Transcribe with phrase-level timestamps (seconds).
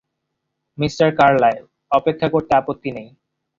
[0.77, 1.63] Mister Carlisle,
[1.91, 3.09] অপেক্ষা করতে আপত্তি নেই।